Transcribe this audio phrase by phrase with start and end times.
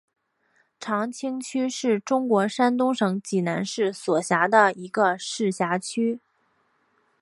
[0.79, 6.19] 长清区是中国山东省济南市所辖的一个市辖区。